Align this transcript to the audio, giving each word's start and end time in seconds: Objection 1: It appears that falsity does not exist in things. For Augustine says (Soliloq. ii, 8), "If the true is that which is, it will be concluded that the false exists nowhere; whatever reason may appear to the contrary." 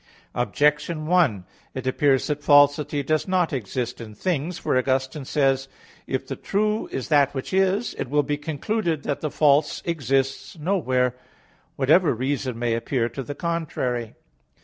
Objection 0.33 1.05
1: 1.05 1.45
It 1.75 1.85
appears 1.85 2.25
that 2.25 2.41
falsity 2.41 3.03
does 3.03 3.27
not 3.27 3.53
exist 3.53 4.01
in 4.01 4.15
things. 4.15 4.57
For 4.57 4.75
Augustine 4.75 5.25
says 5.25 5.65
(Soliloq. 5.67 5.67
ii, 6.07 6.13
8), 6.15 6.15
"If 6.21 6.27
the 6.27 6.35
true 6.37 6.87
is 6.87 7.09
that 7.09 7.35
which 7.35 7.53
is, 7.53 7.93
it 7.99 8.09
will 8.09 8.23
be 8.23 8.35
concluded 8.37 9.03
that 9.03 9.21
the 9.21 9.29
false 9.29 9.83
exists 9.85 10.57
nowhere; 10.57 11.13
whatever 11.75 12.15
reason 12.15 12.57
may 12.57 12.73
appear 12.73 13.09
to 13.09 13.21
the 13.21 13.35
contrary." 13.35 14.15